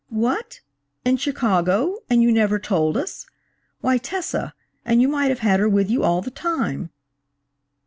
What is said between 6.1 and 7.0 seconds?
the time!"